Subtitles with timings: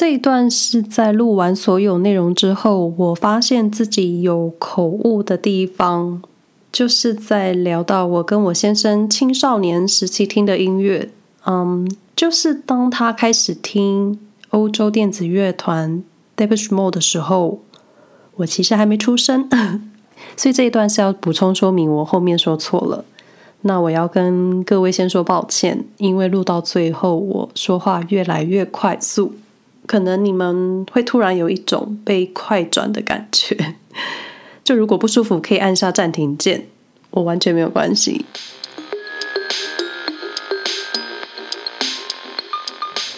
[0.00, 6.22] 这一段是在录完所有内容之后，我发现自己有口误的地方，
[6.72, 11.10] 就是在聊到我跟我先生青少年时期听的音乐。
[11.44, 11.86] 嗯，
[12.16, 14.18] 就是当他开始听
[14.48, 16.02] 欧洲电子乐团
[16.34, 17.60] Depeche Mode 的时候，
[18.36, 19.50] 我其实还没出生，
[20.34, 23.04] 所以这一段是要补充说明，我后面说错了。
[23.60, 29.34] 那我要跟各位先说抱歉，因为录到最后我说话越来越快速，
[29.90, 33.74] 可能你们会突然有一种被快转的感觉。
[34.62, 36.68] 就如果不舒服，可以按下暂停键，
[37.10, 38.24] 我完全没有关系。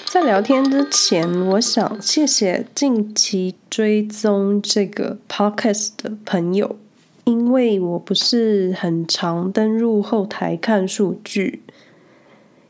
[0.06, 6.76] 在聊天之前，我想谢谢近期追踪这个 podcast 的朋友。
[7.24, 11.62] 因为我不是很常登入后台看数据，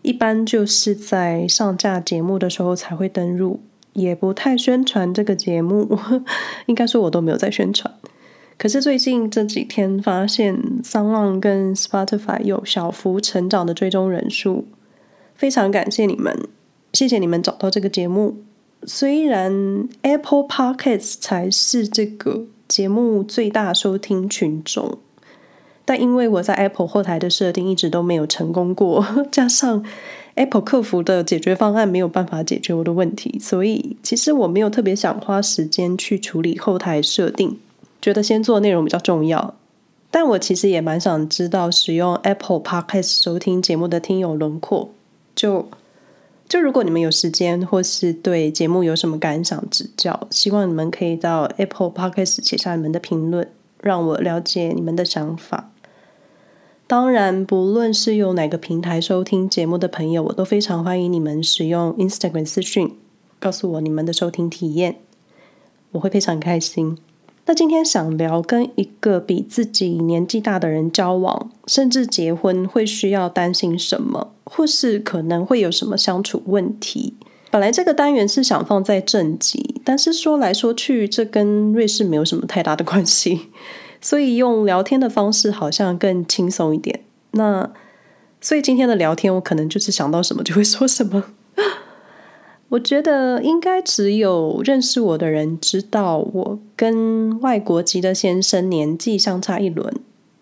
[0.03, 3.61] 一般就是在上架节目的时候才会登入，
[3.93, 5.99] 也不太宣传这个节目。
[6.67, 7.93] 应该说我都没有在宣传。
[8.59, 14.67] 可是最近这几天发现，SoundOn 跟 Spotify 有小幅成长的追踪人数，
[15.35, 16.49] 非常感谢你们，
[16.93, 18.37] 谢谢你们找到这个节目。
[18.85, 22.47] 虽然 Apple Podcasts 才是这个。
[22.69, 24.97] 节目最大收听群众，
[25.85, 29.85] 但因为我在 Apple 后台的设定一直都没有成功过， 加上
[30.35, 37.59] Apple 客服的解决方案没有办法解决我的问题，所以其实我没有特别想花时间去处理后台设定，
[38.01, 39.55] 觉得先做内容比较重要。
[40.11, 44.91] 但我其实也蛮想知道使用 Apple Podcast 收听节目的听友轮廓，
[45.35, 45.69] 就。
[46.49, 53.49] 就如果你们有时间，或是对节目有什么感想指教，希望你们可以到 Apple Podcast 写下你们的评论，
[53.81, 55.72] 让我了解你们的想法。
[56.93, 62.95] 当然，不论是用哪个平台收听节目的朋友，我都非常欢迎你们使用 Instagram 私讯，
[63.41, 64.97] 告诉我你们的收听体验，
[65.93, 66.99] 我会非常开心。
[67.47, 77.15] 那今天想聊跟一个比自己年纪大的人交往，甚至结婚，会需要担心什么，或是可能会有什么相处问题。
[77.51, 83.49] 本来这个单元是想放在正集，但是说来说去，这跟瑞士没有什么太大的关系，
[84.03, 87.01] 所以用聊天的方式好像更轻松一点。
[87.31, 87.73] 那
[88.41, 91.25] 所以今天的聊天，我可能就是想到什么就会说什么。
[92.71, 99.95] 我觉得应该只有认识我的人知道，我跟外国籍的先生年纪相差一轮。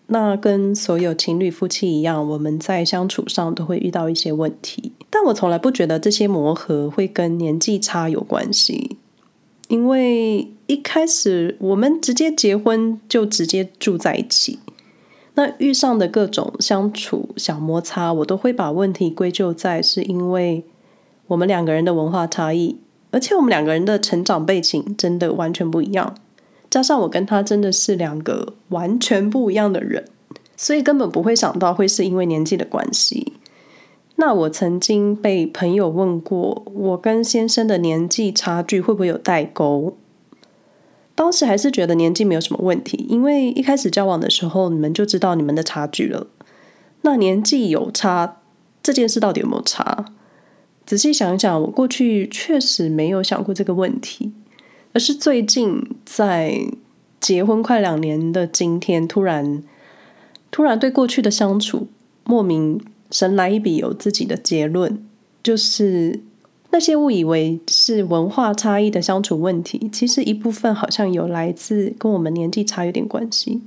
[0.07, 4.91] 那跟所有情侣夫妻一样，我们在相处上都会遇到一些问题。
[5.09, 8.97] 但我从来不觉得这些磨合会跟年纪差有关系，
[9.67, 14.59] 因为一开始我们直接结婚就直接住在一起。
[15.33, 20.63] 那遇上的各种相处小摩擦，我都会把问题归咎在是因为。
[21.27, 22.77] 我们两个人的文化差异，
[23.11, 26.15] 而且我们两个人的成长背景真的完全不一样，
[26.69, 30.05] 加上我跟他真的是两个完全不一样的人，
[30.57, 33.33] 所以根本不会想到会是因为年纪的关系。
[34.17, 39.95] 那我曾经被朋友问过，我跟先生的年纪差距会不会有代沟？
[41.13, 46.27] 当时还是觉得年纪没有什么问题，因为一开始交往的时候你们就知道你们的差距了。
[47.01, 48.37] 那年纪有差
[48.81, 50.05] 这件事到底有没有差？
[50.85, 54.31] 仔细想一想，我过去确实没有想过这个问题，
[54.93, 56.67] 而是最近在
[57.19, 59.63] 结婚快两年的今天，突然
[60.49, 61.87] 突然对过去的相处
[62.23, 65.05] 莫名神来一笔，有自己的结论，
[65.43, 66.19] 就是
[66.71, 73.61] 那些误以为是文化差异的相处问题，其实一部分好像有来自跟我们年纪差有点关系。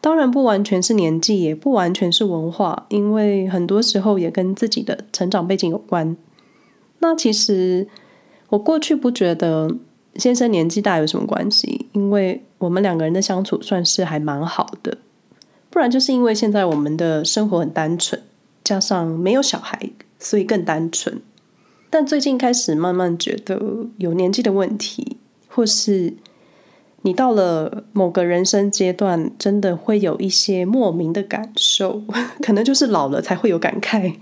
[0.00, 6.16] 当然不完全是年纪，也不完全是文化，因为很多时候也跟自己的成长背景有关。
[7.00, 7.86] 那其实
[8.48, 9.76] 我过去不觉得
[10.14, 14.96] 先生年纪大有什么关系，因为我们两个人的相处算是还蛮好的。
[15.68, 18.20] 不然就是因为现在我们的生活很单纯，
[18.64, 21.20] 加上没有小孩，所以更单纯。
[21.90, 25.16] 但最近开始慢慢觉得有年纪的问题，
[25.48, 26.14] 或是
[27.02, 32.02] 你到了某个人生阶段，真的会有一些莫名的感受，
[32.42, 34.14] 可能就是老了才会有感慨。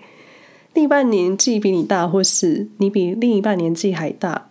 [0.75, 4.51] 另一半年纪比你大，或是你比另一半年纪还大，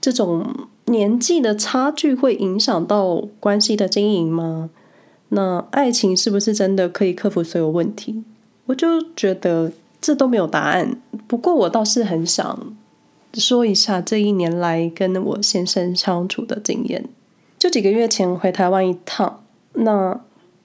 [0.00, 4.70] 这种年纪的差距会影响到关系的经营吗？
[5.30, 8.22] 那爱情是不是真的可以克服所有问题？
[8.66, 8.86] 我就
[9.16, 11.00] 觉得这都没有答案。
[11.26, 12.76] 不过我倒是很想
[13.34, 17.04] 说一下这一年来跟我先生相处的经验。
[17.58, 19.42] 就几个月前回台湾一趟，
[19.74, 20.20] 那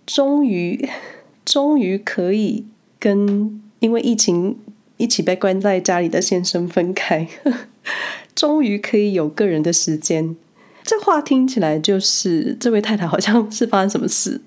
[0.05, 0.87] 终于
[1.43, 2.65] 终于可以
[2.99, 4.57] 跟因为疫情。
[4.97, 7.27] 一起被关在家里的先生分开，
[8.35, 10.35] 终于可以有个人的时间。
[10.83, 14.39] 这话听起来就是这位太太好像是发生什么事。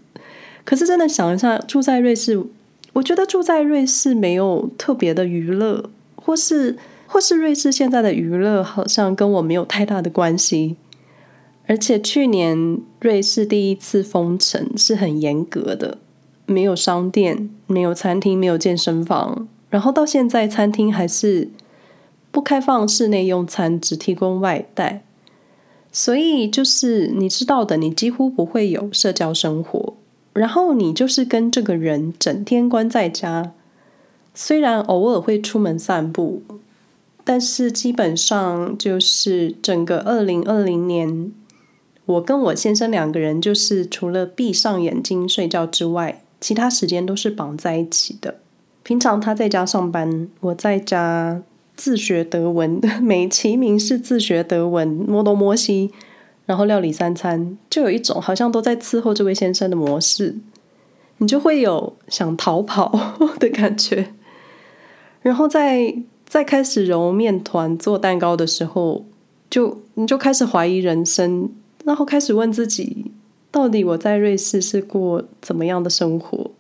[0.65, 2.41] 可是真的想一下，住在瑞士，
[2.97, 10.77] 我觉得住在瑞士没有特别的娱乐，或是或是瑞士现在的娱乐好像跟我没有太大的关系。
[11.67, 15.99] 而且去年瑞士第一次封城是很严格的，
[16.47, 21.51] 没有商店，没有餐厅，没有健身房，然后到现在餐厅还是
[22.31, 25.03] 不开放室内用餐，只提供外带。
[25.93, 29.95] 所以就是你知道的，你几乎不会有社交生活。
[30.37, 33.53] 然后你就是跟这个人整天关在家，
[34.35, 36.43] 虽然偶尔会出门散步，
[37.25, 41.33] 但是基本上就是整个二零二零年，
[42.05, 48.37] 我跟我先生两个人就是除了闭上眼睛睡觉之外，其他时间都是绑在一起的。
[48.83, 51.43] 平常他在家上班，我在家
[51.75, 55.91] 自学德文， 美其名是自学德文，摸东摸西。
[56.47, 60.37] 然后料理三餐，就有一种好像都在伺候这位先生的模式，
[61.19, 64.15] 你就会有想逃跑的感觉。
[65.23, 65.93] 然后在
[66.25, 69.05] 在开始揉面团、做蛋糕的时候，
[69.51, 71.51] 就你就开始怀疑人生，
[71.85, 73.11] 然后开始问自己，
[73.51, 76.53] 到底我在瑞士是过怎么样的生活？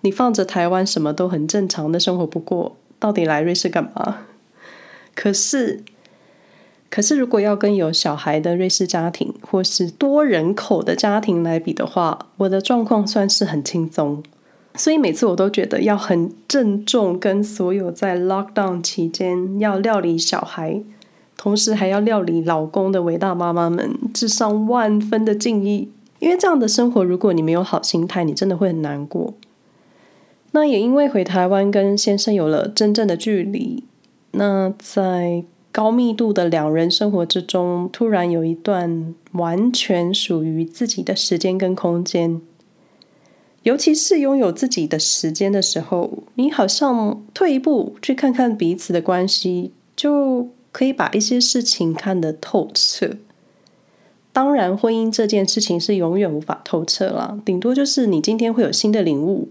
[0.00, 4.20] 你放着台湾什么都很正常的生活不过，到底来瑞士干嘛？
[5.14, 5.84] 可是。
[6.90, 14.20] 可是，如果要跟有小孩的瑞士家庭或是多人口的家庭来比的话，我的状况算是很轻松。
[14.74, 20.82] 所以每次我都觉得要很郑重跟所有在 lockdown 期间要料理小孩，
[21.36, 25.92] 同时还要料理老公的伟大妈妈们致上万分的敬意。
[26.18, 29.34] 因为这样的生活，如果你没有好心态，你真的会很难过。
[30.50, 33.84] 那也因为回台湾跟先生有了真正的距离，
[34.32, 35.44] 那在。
[35.72, 42.40] 高密度的两人生活之中，突然有一段完全属于自己的时间跟空间。
[43.62, 53.18] 尤其是拥有自己的时间的时候，你好像退一步去看看彼此的关系，就可以把一些事情看得透彻。
[54.32, 59.48] 当然，婚姻这件事情是永远无法透彻了，顶多就是你今天会有新的领悟。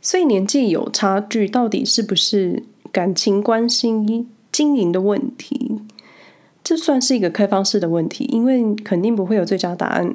[0.00, 4.26] 所以年纪有差距，到底是不是感情关系？
[4.54, 5.80] 经营的问题，
[6.62, 10.14] 这算是一个开放式的问题，因为肯定不会有最佳答案，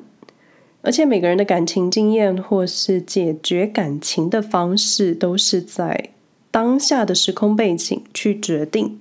[0.81, 6.12] 而且每个人的感情经验或是解决感情的方式，都是在
[6.50, 8.97] 当下的时空背景去决定。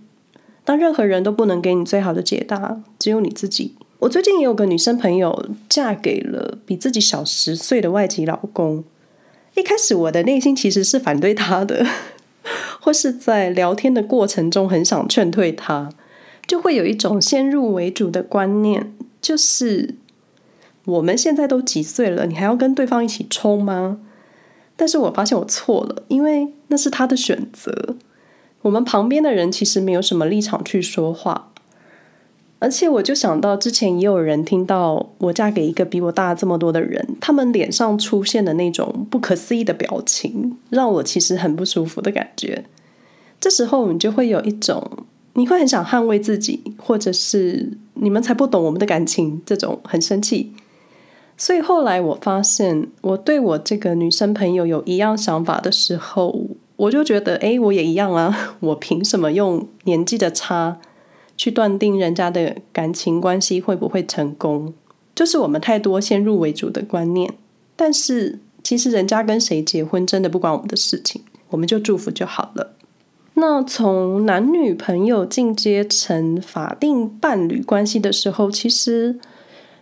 [0.64, 3.76] 当任何人都不能给你最好的解答，只有你自己。
[4.00, 8.82] 我最近也有个女生朋友嫁给了比自己小十岁的外籍老公，
[9.54, 11.86] 一开始我的内心其实是反对他的。
[12.80, 15.90] 或是在聊天的过程中很想劝退他，
[16.46, 19.94] 就会有一种先入为主的观念，就是
[20.84, 24.00] 我们现在都几岁了，你还要跟对方一起冲吗？
[24.76, 27.96] 但是我发现我错了，因为那是他的选择，
[28.62, 31.50] 我们旁边的人其实没有什么立场去说话。
[32.60, 42.64] 而且我就想到，之前也有人听到我嫁给一个比我大这么多的人，他们脸上出现的那种不可思议的表情，让我其实很不舒服的感觉。
[43.40, 44.84] 这时候你就会有一种，
[45.34, 50.52] 你会很想捍卫自己，或者是你们才不懂我们的感情，这种很生气。
[51.36, 56.36] 所以后来我发现，我对我这个女生朋友有一样想法的时候，
[56.74, 60.78] 我就觉得，诶，我也一样啊，我凭什么用年纪的差？
[61.38, 64.74] 去断定人家的感情关系会不会成功，
[65.14, 67.32] 就是我们太多先入为主的观念。
[67.76, 72.74] 但是其实人家跟谁结婚真的不关我们的事情，我们就祝福就好了。
[73.34, 79.20] 那从男女朋友进阶成法定伴侣关系的时候，其实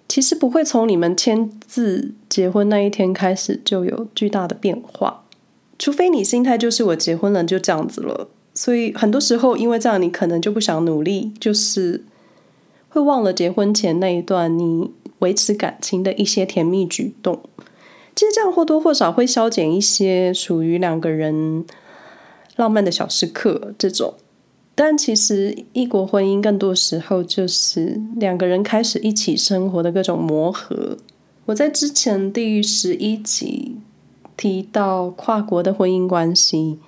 [0.07, 5.25] 其实不会从你们签字结婚那一天开始就有巨大的变化，
[5.79, 8.29] 除非你心态就是我结婚了就这样子了。
[8.57, 12.03] 所以很多时候，因为这样，你可能就不想努力，就是
[12.89, 17.39] 会忘了结婚前那一段你维持感情的一些甜蜜举动。
[18.15, 21.67] 其实这样或多或少会消减一些属于两个人
[22.57, 24.15] 浪漫的小时刻这种。
[24.75, 30.97] 但其实异国婚姻更多时候就是两个人开始一起生活的各种磨合。
[31.45, 33.77] 我在之前第十一集
[34.35, 36.79] 提到跨国的婚姻关系。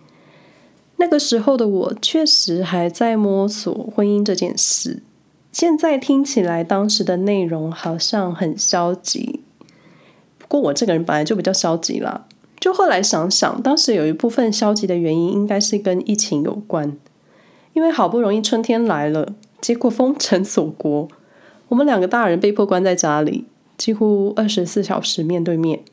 [0.98, 5.02] 那个时候的我确实还在摸索婚姻这件事，
[5.50, 9.40] 现在听起来当时的内容好像很消极。
[10.38, 12.26] 不过我这个人本来就比较消极啦，
[12.58, 16.96] 就后来想想，当时有一部分消极的原因应该是跟疫情有关。
[17.74, 21.06] 因为好不容易春天来了，结果封城锁国，
[21.68, 23.44] 我们两个大人被迫关在家里，
[23.76, 25.84] 几乎二十四小时面对面。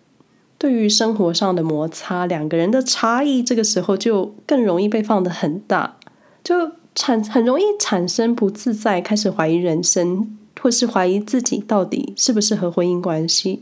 [0.65, 5.97] 对于生活上的摩擦，两个人的差异，这个时候就更容易被放得很大，
[6.43, 13.61] 就产很容易产生不自在，开始怀疑人生，或是怀疑自己到底适不适合婚姻关系。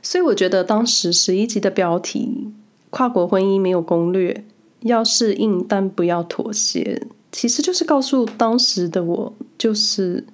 [0.00, 2.48] 所以我觉得当时十一集的标题
[2.88, 4.42] 《跨国婚姻没有攻略，
[4.80, 10.24] 要适应但不要妥协》，其实就是告诉当时的我，就是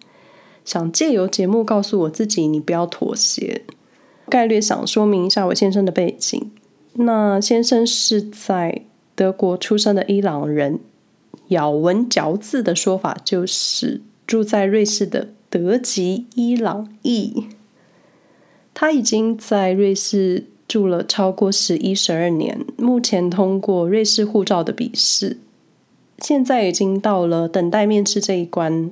[0.64, 3.64] 想借由节目告诉我自己，你不要妥协。
[4.28, 6.50] 概略想说明一下我先生的背景。
[6.94, 8.82] 那先生是在
[9.14, 10.80] 德国出生的伊朗人，
[11.48, 17.44] 咬文嚼字的说法就是住在瑞士的德籍伊朗裔。
[18.72, 25.38] 他已经在瑞士住了超过十一、十二年，目前通过瑞士护照的笔试，
[26.18, 28.90] 现在已经到了等待面试这一关。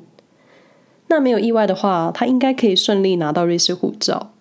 [1.09, 4.34] 那没有意外的话，他应该可以顺利拿到瑞士护照。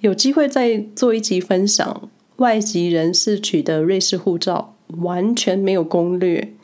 [0.00, 6.54] 有机会再做一集分享，外籍人士取得瑞士护照完全没有攻略，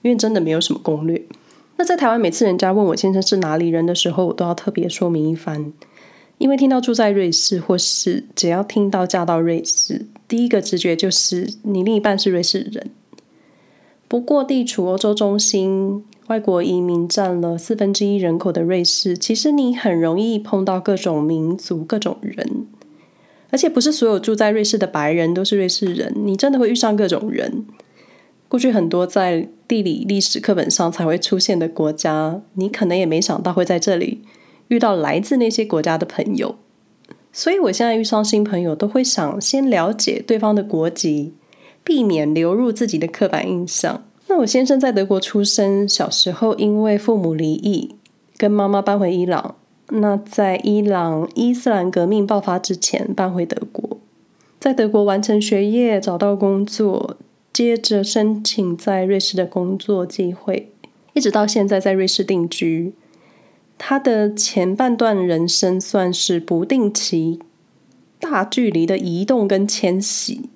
[0.00, 1.22] 因为真的没有什么攻略。
[1.76, 5.72] 那在台湾，每次人家问我先生是哪里人的时候，我都要特别说明一番，
[6.38, 12.90] 因为听到住在瑞士，或是只要听到嫁到瑞士，第一个直觉就是你另一半是瑞士人。
[14.08, 16.04] 不过，地处欧洲中心。
[16.28, 22.68] 外国移民占了四分之一人口的瑞士，其实你很容易碰到各种民族、各种人，
[23.50, 27.66] 而且不是所有住在瑞士的白人都是瑞士人，你真的会遇上各种人。
[28.48, 34.22] 过去很多在地理历史课本上才会出现的国家，你可能也没想到会在这里
[34.68, 36.56] 遇到来自那些国家的朋友。
[37.32, 41.32] 所以我现在遇上新朋友，都会想先了解对方的国籍，
[41.84, 44.04] 避免流入自己的刻板印象。
[44.26, 47.94] 那我先生在德国出生，小时候因为父母离异，
[48.36, 49.54] 跟妈妈搬回伊朗。
[49.92, 53.98] 那在伊朗伊斯兰革命爆发之前搬回德国，
[54.58, 57.16] 在德国完成学业，找到工作，
[57.52, 60.72] 接着申请在瑞士的工作机会，
[61.12, 62.94] 一直到现在在瑞士定居。
[63.76, 67.40] 他的前半段人生算是不定期、
[68.18, 70.48] 大距离的移动跟迁徙。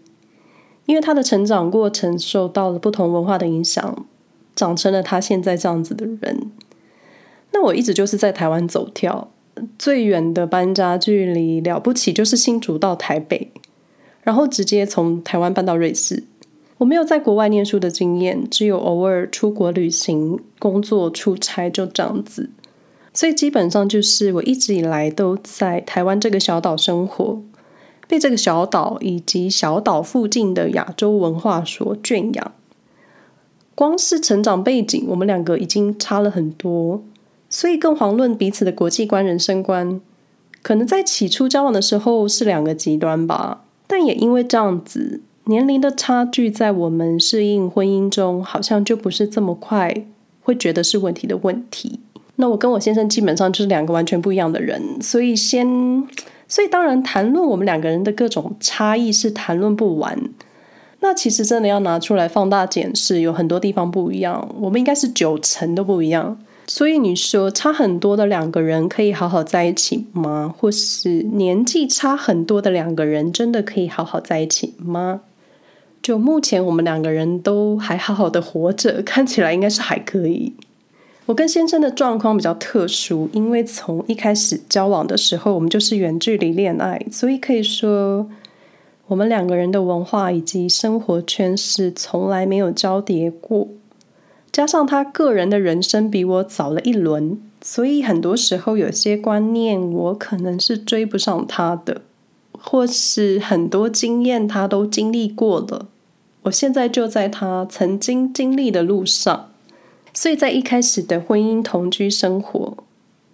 [0.87, 4.07] 因为他的成长过程受到了不同文化的影响，
[4.55, 6.51] 长成了他现在这样子的人。
[7.55, 9.31] 那我一直就是在台湾走跳，
[9.79, 13.51] 最远的搬家距离了不起就是新竹到台北，
[14.23, 16.25] 然后直接从台湾搬到瑞士。
[16.79, 22.51] 我没有在国外念书的经验，只有偶尔出国旅行、工作、出差就这样子。
[23.15, 27.41] 所以基本上就是我一直以来都在台湾这个小岛生活。
[28.07, 32.53] 被这个小岛以及小岛附近的亚洲文化所圈养，
[33.75, 37.03] 光是成长背景，我们两个已经差了很多，
[37.55, 40.01] 所以更遑论彼此的国际观、人生观，
[40.61, 43.63] 可能在起初交往的时候是两个极端吧。
[43.87, 50.05] 但也因为这样子，年龄的差距，在我们适应婚姻中，好像就不是这么快
[50.43, 52.01] 会觉得是问题的问题。
[52.35, 56.05] 那我跟我先生基本上就是两个完全不一样的人，所以先。
[56.49, 60.19] 所以，当然，谈论我们两个人的各种差异是谈论不完。
[60.99, 64.53] 那其实真的要拿出来放大检视，有很多地方不一样。
[64.61, 66.37] 我们应该是九成都不一样。
[66.67, 70.55] 所以你说差很多的两个人可以好好在一起吗？
[70.57, 75.21] 或是年纪差很多的两个人真的可以好好在一起吗？
[76.03, 80.53] 就目前我们两个人都还好好的活着，看起来应该是还可以。
[81.27, 88.29] 我跟先生的状况比较特殊，因为从一开始交往的时候，我们就是远距离恋爱，所以可以说
[89.07, 93.69] 我们两个人的文化以及生活圈是从来没有交叠过。
[94.55, 102.03] 加上他个人的人生比我早了一轮，所以很多时候有些观念我可能是追不上他的，
[102.53, 105.89] 或是很多经验他都经历过了，
[106.43, 109.51] 我现在就在他曾经经历的路上。
[110.13, 112.77] 所以在一开始的婚姻同居生活，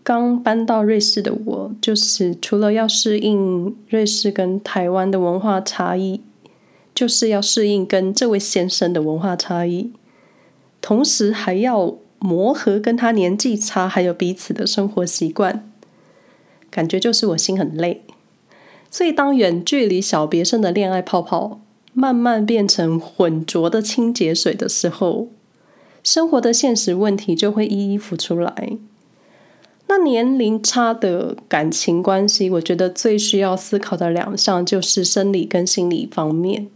[0.02, 6.22] 刚搬到瑞士的我，就是除了要适应瑞士跟台湾的文化差异，
[6.94, 9.92] 就是要适应跟这位先生的文化差异，
[10.80, 15.70] 同时还要磨合跟他年纪差，还有彼此的生活习惯，
[16.70, 18.02] 感觉就是我心很累。
[18.90, 21.60] 所以当远距离小别胜的恋爱泡泡
[21.92, 25.28] 慢慢变成浑浊的清洁水的时候，
[26.02, 28.76] 生活的现实问题就会一一浮出来。
[29.88, 36.68] 那年龄差的感情关系，我觉得最需要思考的两项就是生理跟心理方面。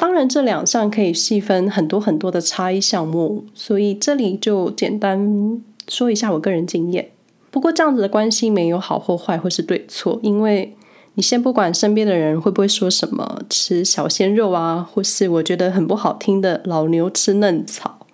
[0.00, 7.10] 当然，这两项可以细分很多很多的差异项目，所以这里就简单说一下我个人经验。
[7.50, 10.74] 不过这样子的关系没有好或坏，或是对错，因为
[11.16, 18.06] 你先不管身边的人会不会说什么吃小鲜肉啊，或是我觉得很不好听的老牛吃嫩草，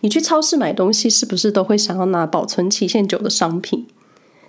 [0.00, 3.86] 你去超市买东西是不是都会想要拿保存期限久的商品？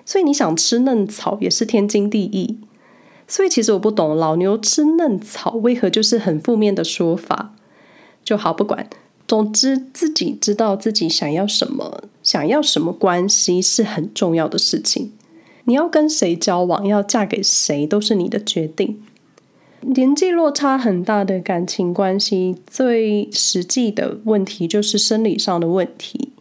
[0.05, 2.57] 所以你想吃嫩草也是天经地义。
[3.31, 7.53] 所以其实我不懂老牛吃嫩草为何就是很负面的说法，
[8.25, 8.89] 就好不管。
[9.25, 15.13] 总之自己知道自己想要什么，想要什么关系是很重要的事情。
[15.63, 19.01] 你要跟谁交往，要嫁给谁都是你的决定。
[19.79, 26.33] 年纪落差很大的感情关系，最实际的问题就是生理上的问题。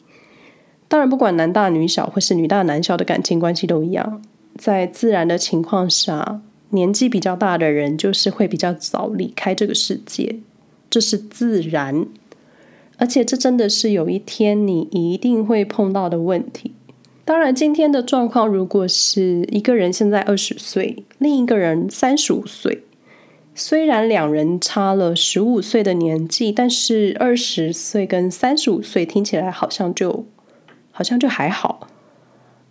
[0.88, 4.20] 当然，不管男大女小或是女大男小的感情关系都一样，
[4.59, 6.40] 在自然的情况下。
[6.71, 10.37] 年纪比较大的人，就是会比较早离开这个世界，
[10.89, 12.07] 这是自然，
[12.97, 16.73] 而且这真的是有一天你一定会碰到的问题。
[17.25, 22.83] 当然，今天的状况，如果是一个人现在二十岁，另一个人三十五岁，
[23.55, 30.27] 虽然两人差了十五岁的年纪，但是二十岁跟三十五岁听起来好像就
[30.91, 31.80] 好像就还好。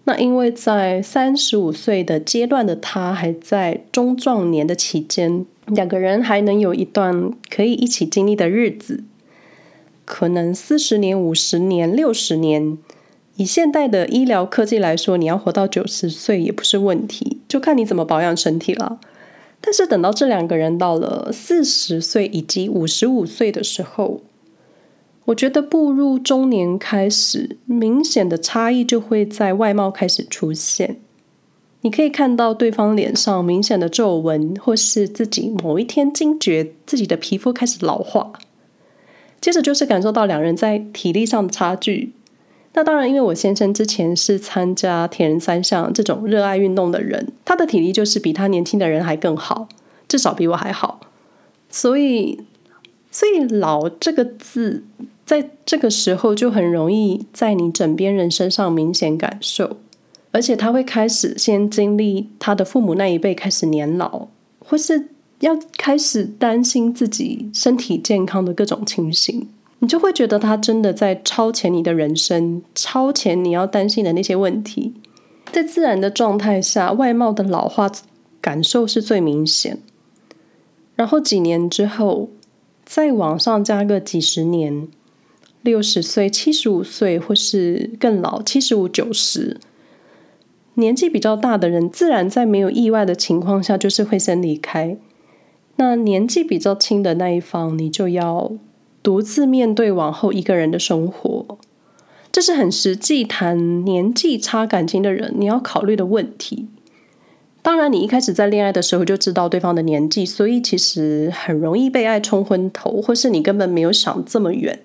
[0.09, 9.03] 那因为在三十五岁的阶段的他还在中壮年的期间，两个人还能有一段可以一起经历的日子，
[10.05, 12.75] 可能四十年、五十年、六十年，
[13.35, 18.99] 以现代的医疗科技来说，你要活到九十岁也不是问题，就看你怎么保养身体了。
[19.61, 24.21] 但是等到这两个人到了四十岁以及五十五岁的时候，
[25.29, 30.97] 我觉得步入中年开始，明显的差异就会在外貌开始出现。
[31.81, 38.33] 你可以看到对方脸上明显的皱纹，或是自己某一天惊觉自己的皮肤开始老化。
[39.39, 42.11] 接着就是感受到两人在体力上的差距。
[42.73, 49.69] 那当然，因为我先生之前是参加铁人三项这种热爱运动的人，他的体力就是比他年轻的人还更好，
[50.07, 50.99] 至少比我还好。
[51.69, 52.41] 所以，
[53.11, 54.83] 所以“老”这个字。
[55.29, 59.77] 在这个时候就很容易在你枕边人身上明显感受，
[60.31, 64.25] 而且他会开始先经历他的父母那一辈开始年老，
[64.57, 65.09] 或是
[65.41, 74.95] 要开始担心自己身体健康的各种情形，你就会觉得他真的在超前你的人生，超前你要担心的那些问题。
[75.51, 77.87] 在自然的状态下，外貌的老化
[78.41, 79.77] 感受是最明显，
[80.95, 82.31] 然后几年之后
[82.83, 84.87] 再往上加个几十年。
[85.61, 89.57] 六十岁、七十五岁，或是更老，七十五、九十，
[90.75, 94.97] 年纪比较大的人，自然在没有意外的情况下，就是会先离开。
[95.75, 98.51] 那年纪比较轻的那一方，你就要
[99.01, 101.57] 独自面对往后一个人的生活。
[102.31, 106.67] 这是很实际谈年纪差感情的人你要考虑的问题。
[107.61, 114.79] 当然，你一开始在恋爱的时候就知道对方的年纪，所以其实很容易被爱冲昏头，或是你根本没有想这么远。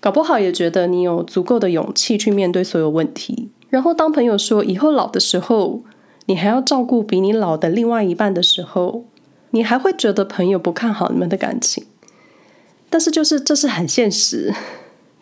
[0.00, 3.50] 搞不好也觉得你有足够的勇气去面对所有问题。
[3.68, 5.82] 然后当朋友说以后老的时候，
[6.26, 9.04] 你还要照顾比你老的另外一半的时候，
[9.50, 11.84] 你还会觉得朋友不看好你们的感情。
[12.88, 14.52] 但是就是这是很现实，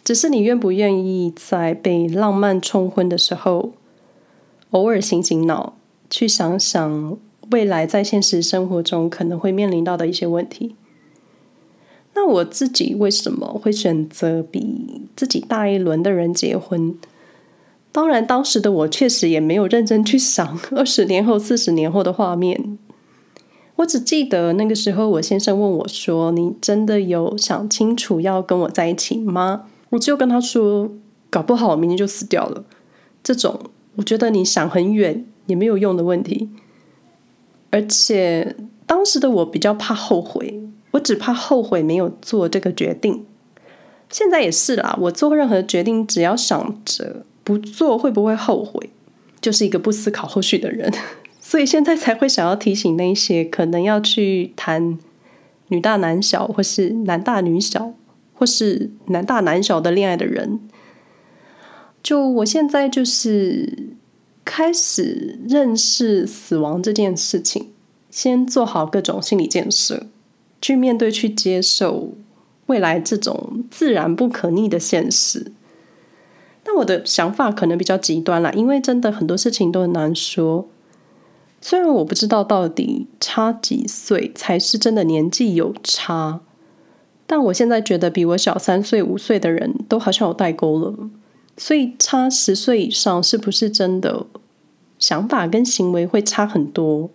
[0.03, 3.73] 只是你愿不愿意在被浪漫冲昏的时候，
[4.71, 5.75] 偶尔醒醒脑，
[6.09, 7.19] 去想想
[7.51, 10.77] 未来在现实生活中可能会面临到的一些问题。
[12.21, 16.97] 那我自己为什么会选择比自己大一轮的人结婚？
[17.93, 22.77] 当然，当时的我确实也没有认真去想 二十年后、四十年后的画面。
[23.77, 30.91] 我只记得那个时候，我先生问我说：“你真的有想清楚要跟我在一起吗？”我就跟他说
[31.31, 32.65] ：“搞不好我明天就死掉了。”
[33.23, 33.61] 这种
[33.95, 36.49] 我觉得你想很远也没有用的问题。
[37.71, 40.61] 而且当时的我比较怕后悔。
[40.93, 43.27] 我只怕后悔没有做这个决定，
[44.11, 44.97] 现在也是啦。
[45.03, 48.91] 我做任何决定，只要想着不做会不会后悔，
[49.41, 50.93] 就是一个不思考后续的人。
[51.41, 54.99] 所以现在才会想要提醒那些可能要去谈
[55.69, 57.95] 女大男小，或是男大女小，
[58.35, 60.61] 或是男大男小的恋爱的人。
[62.03, 63.89] 就我现在就是
[64.45, 67.67] 开始认识死亡这件事情，
[68.11, 70.07] 先做好各种心理建设。
[70.61, 72.15] 去面对、去接受
[72.67, 75.53] 未来这种自然不可逆的现实。
[76.65, 80.69] 那我的想法可能比较极端啦，因为真的很多事情都很难说。
[81.61, 86.41] 虽然我不知道到底差几岁才是真的年纪有差，
[87.27, 90.95] 但我现在觉得比我小三岁、五岁的人都好像有代沟了，
[91.57, 94.27] 所以差十岁以上是不是真的
[94.99, 97.11] 想法跟行为会差很多？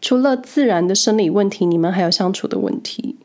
[0.00, 3.16] 除了自然的生理问题，你们还有相处的问题，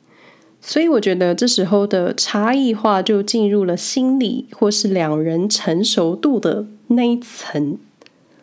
[0.59, 7.77] 所以我觉得这时候的差异化就进入了心理或是两人成熟度的那一层。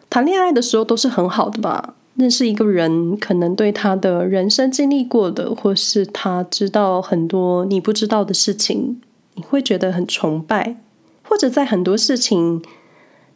[0.09, 1.95] 谈恋爱的时候都是很好的吧？
[2.15, 9.01] 认识一个人，可能对他的人生经历过的，或是他知道很多你不知道的事情，
[9.35, 10.77] 你会觉得很崇拜，
[11.23, 12.63] 或者在很多事情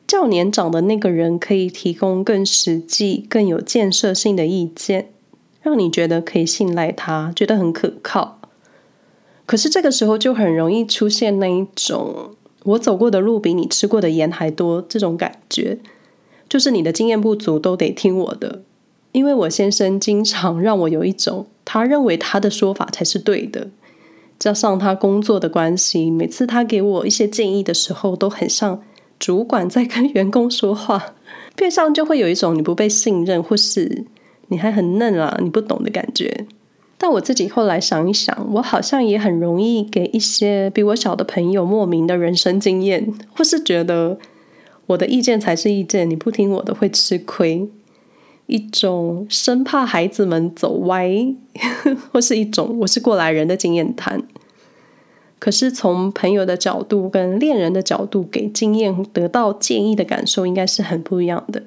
[0.07, 5.11] 较年长的那个人可以提供更实际、更有建设性的意见，
[5.63, 8.41] 让你觉得可以信赖他，觉得很可靠。
[9.45, 12.31] 可是这个时候就很容易出现那一种
[12.65, 15.79] “我走过的路比你吃过的盐还多”这种感觉。
[16.49, 18.63] 就是你的经验不足，都得听我的，
[19.11, 23.71] 因为我先生经常让我有一种他认为他的说法才是对的，
[24.39, 28.81] 加上他工作的关系，每次他给我一些建议的时候，都很像
[29.19, 31.15] 主管在跟员工说话，
[31.55, 34.05] 变相就会有一种你不被信任，或是
[34.49, 36.47] 你还很嫩啊，你不懂的感觉。
[36.99, 44.19] 但我自己后来想一想，我好像也很容易给一些比我小的朋友莫名的人生经验，或是觉得。
[44.89, 47.69] 我的意见才是意见，你不听我的会吃亏。
[48.47, 51.11] 一种生怕孩子们走歪，
[52.13, 54.23] 或是一种我是过来人的经验谈。
[55.39, 61.63] 可是从朋友的角度跟恋人的角度给经验得到建议的感受，应该是很不一样的。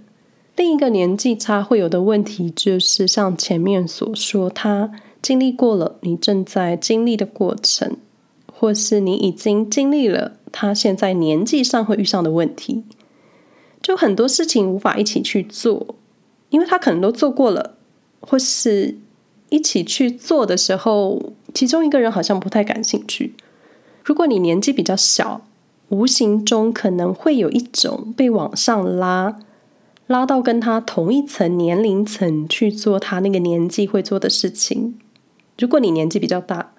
[0.56, 7.96] 另一个年纪差会有的问题，就是像前面所说，他经历过了你正在经历的过程，
[8.52, 12.84] 或是你已经经历了他现在年纪上会遇上的问题。
[13.82, 15.96] 就很多事情无法一起去做，
[16.50, 17.76] 因为他可能都做过了，
[18.20, 18.98] 或是
[19.48, 23.36] 一起去做的时候，其中一个人好像不太感兴趣。
[24.04, 25.42] 如果你年纪比较小，
[25.90, 29.38] 无形中可能会有一种被往上拉，
[30.08, 34.98] 拉到跟他同一层年龄层去做他那个年纪会做的事情。
[35.58, 36.74] 如果你年纪比较大，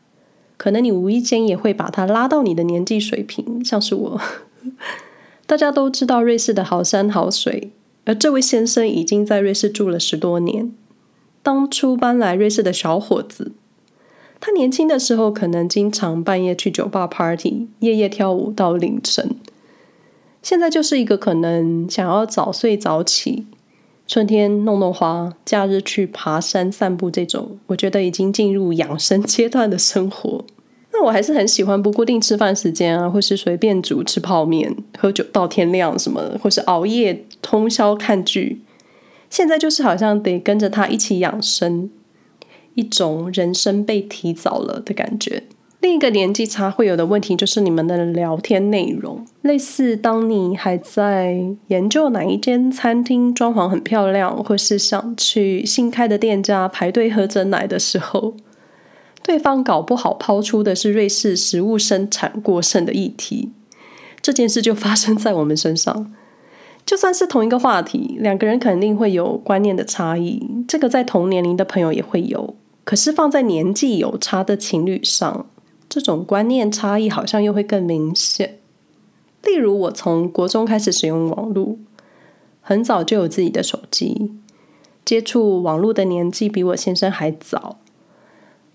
[0.56, 4.20] 可能你无意间也会把他拉到你的年纪水平，像是我。
[5.46, 7.72] 大家都知道瑞士的好山好水，
[8.04, 10.72] 而这位先生已经在瑞士住了十多年。
[11.42, 13.52] 当初搬来瑞士的小伙子，
[14.40, 19.36] 他年轻的时候可能经常半夜去酒吧 party，夜夜跳舞到凌晨。
[20.42, 23.44] 现在就是一个可能想要早睡早起，
[24.06, 30.42] 春天弄弄花，假日去爬山散步这种，我觉得已经进入养生阶段的生活。
[30.92, 38.62] 那我还是很喜欢不固定吃饭时间啊，或是随便煮吃泡面、喝酒到天亮什么的，或是熬夜通宵看剧。
[39.28, 41.90] 现在就是好像得跟着他一起养生，
[42.80, 45.42] 一种人生被提早了的感觉。
[45.80, 58.34] 另一个年纪差会有的问题就是你们的聊天内容，类似当你还在研究哪一间餐厅装潢很漂亮，或是想去新开的店家排队喝珍奶的时候。
[59.22, 63.50] 对方搞不好抛出的是瑞士食物生产过剩的议题，
[64.20, 66.12] 这件事就发生在我们身上。
[66.84, 72.54] 就算是同一个话题，两个人肯定会有观念的差异，这个在同年龄的朋友也会有。
[72.84, 75.46] 可是放在年纪有差的情侣上，
[75.88, 78.58] 这种观念差异好像又会更明显。
[79.42, 81.78] 例如，我从国中开始使用网络，
[82.60, 84.32] 很早就有自己的手机，
[85.04, 87.78] 接触网络的年纪比我先生还早。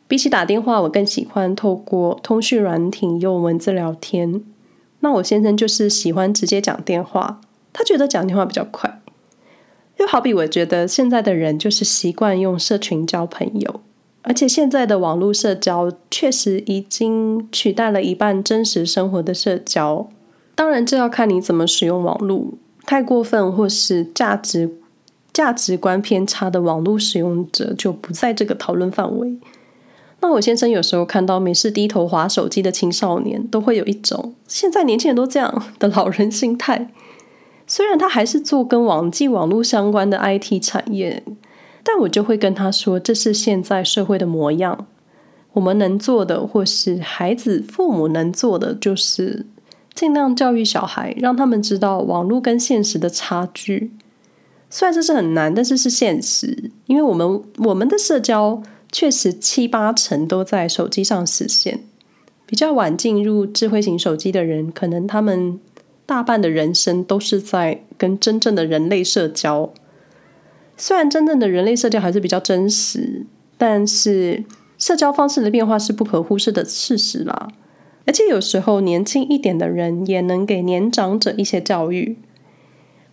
[0.08, 4.44] 比起打电话，我更喜欢透过通讯软体用文字聊天。
[5.02, 7.42] 那我先生就是喜欢直接讲电话，
[7.74, 9.02] 他觉得讲电话比较快。
[9.98, 13.82] 又好比我觉得现在的人就是习惯用社群交朋友，
[14.26, 20.08] 而且现在的网络社交确实已经取代了一半真实生活的社交。
[20.56, 22.54] 当然，这要看你怎么使用网络。
[22.86, 24.78] 太过分或是价值
[25.34, 29.38] 价值观偏差的网络使用者就不在这个讨论范围。
[30.22, 36.90] 那我先生有时候看到没事低头滑手机的青少年，都会有一种现在年轻人都这样的老人心态。
[37.68, 41.24] 虽然他还是做跟网际网络相关的 IT 产业，
[41.86, 44.88] 但我就会跟他说，这是现在社会的模样。
[45.54, 49.46] 我们能做的，或是孩子父母能做的，就是
[49.94, 53.92] 尽量教育小孩，让他们知道网络跟现实的差距。
[54.70, 58.64] 虽然这是很难，但是是现实，因为我们我们的社交。
[58.92, 61.82] 确实七八成都在手机上实现。
[62.46, 65.60] 比较晚进入智慧型手机的人，可能他们
[66.06, 69.74] 大半的人生都是在跟真正的人类社交。
[70.78, 73.26] 虽然真正的人类社交还是比较真实，
[73.58, 74.44] 但是
[74.78, 77.50] 社交方式的变化是不可忽视的事实啦。
[78.06, 82.18] 而且有时候年轻一点的人也能给年长者一些教育，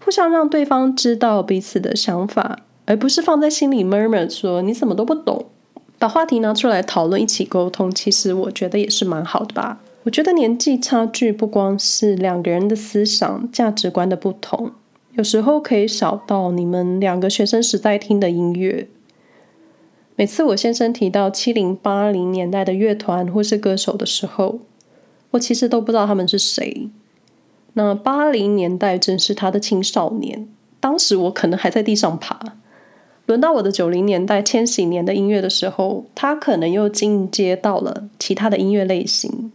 [0.04, 5.46] 互相让对方知道彼此的想法，而不是放在心里 murmur 说你什么都不懂。
[5.98, 9.80] 把话题拿出来讨论，一起沟通，其实我觉得也是蛮好的吧。
[10.02, 14.72] 我觉得年纪差距不光是两个人的思想价值观的不同，
[15.14, 18.88] 有时候可以小到你们两个学生时代听的音乐。
[20.16, 24.60] 每次我先生提到七零八零年代的乐团或是歌手的时候，
[25.32, 26.88] 我其实都不知道他们是谁。
[27.74, 30.48] 那八零年代正是他的青少年，
[30.80, 32.56] 当时我可能还在地上爬。
[33.26, 39.52] 轮到我的九零年代、千禧年的音乐的时候，他可能又进阶到了其他的音乐类型。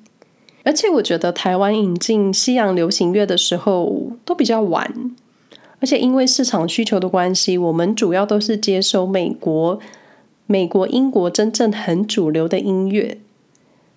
[0.63, 5.15] 而且我觉得台湾引进西洋流行乐的时候都比较晚，
[5.79, 9.79] 而且因为市场需求的关系，我们主要都是接收美国、
[10.45, 13.19] 美国、英国真正很主流的音乐。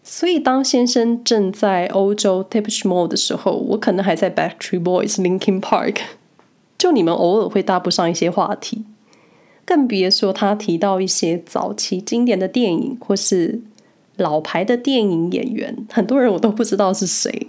[0.03, 5.97] 所以当先生正在欧洲 Depeche Mode 的时候，我可能还在 Backstreet Boys、Linkin Park，
[6.79, 8.85] 就你们偶尔会搭不上一些话题。
[9.67, 13.61] 更别说他提到一些早期经典的电影，或是
[14.17, 17.49] 老牌的电影演员，很多人我都不知道是谁。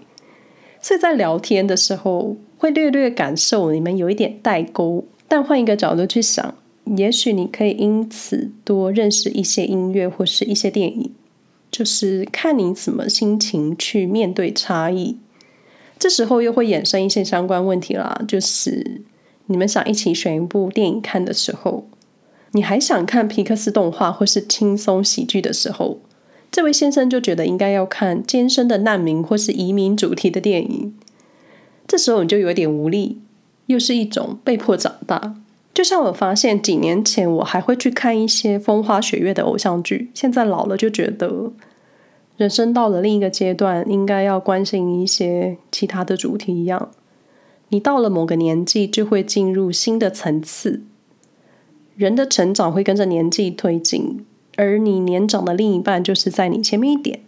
[0.81, 5.05] 所以在聊天的时候，会略略感受你们有一点代沟。
[5.27, 6.55] 但换一个角度去想，
[6.97, 11.13] 也许你可以因此多认识一些音乐或是一些电影，
[11.71, 15.17] 就是看你怎么心情去面对差异。
[15.97, 19.03] 这时候又会衍生一些相关问题啦，就是
[19.45, 21.87] 你们想一起选一部电影看的时候。
[22.53, 25.99] 你还想看皮克斯动画或是轻松喜剧的时候，
[26.51, 30.93] 这位先生就觉得应该要看艰深的难民或是移民主题的电影。
[31.87, 33.19] 这时候你就有点无力，
[33.67, 35.35] 又是一种被迫长大。
[35.73, 41.53] 就像我发现几年前我还会去看一些风花雪月的偶像剧，现在老了就觉得
[42.35, 46.91] 人生到了另一个阶段，应该要关心一些其他的主题一样。
[47.69, 50.81] 你到了某个年纪，就会进入新的层次。
[51.95, 54.25] 人的成长会跟着年纪推进，
[54.61, 57.21] 而你年长的另一半就是在你前面一点，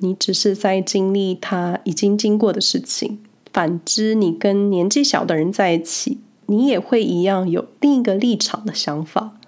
[0.00, 3.20] 你只是在经历他已经经过的事情。
[3.50, 9.38] 反之，你跟年纪小的人在一起，你也会一样有另一个立场的想法。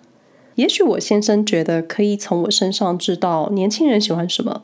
[0.55, 4.63] 也许我先生觉得可以从我身上知道年轻人喜欢什么，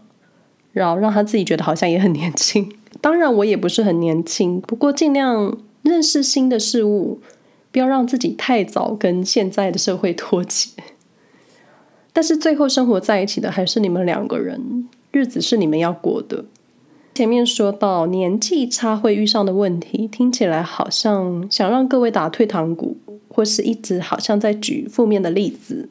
[0.72, 2.72] 然后让他自己觉得好像也很年轻。
[3.02, 7.20] 当然，我也不是很年轻，不过尽量认识新的事物。
[7.72, 10.70] 不要让自己太早跟现在的社会脱节，
[12.16, 16.46] 但是最后生活在一起的还是你们两个人，日子是你们要过的。
[17.14, 22.96] 前面说到年纪差会遇上的问题，听起来好像想让各位打退堂鼓，
[23.28, 25.90] 或是一直好像在举负面的例子，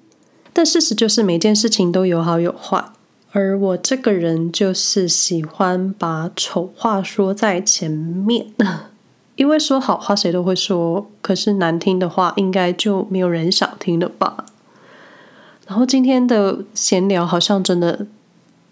[0.52, 2.84] 但事实就是每件事情都有好有坏，
[3.32, 8.48] 而我这个人就是喜欢把丑话说在前面。
[9.38, 14.45] 因为说好话谁都会说，可是难听的话应该就没有人想听了吧。
[15.66, 18.06] 然后今天的闲聊好像真的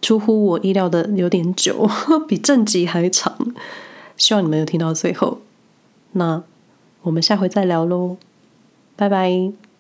[0.02, 1.90] 出乎我意料的有点久，
[2.28, 3.36] 比正集还长。
[4.16, 5.40] 希望你们有听到最后。
[6.12, 6.44] 那
[7.02, 8.18] 我们下回再聊喽，
[8.96, 9.73] 拜拜。